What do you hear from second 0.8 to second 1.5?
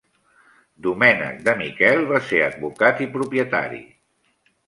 Domènec